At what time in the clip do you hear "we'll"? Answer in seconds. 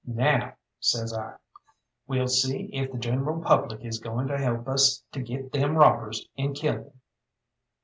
2.07-2.27